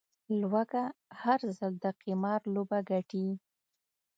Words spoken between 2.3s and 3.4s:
لوبه ګټي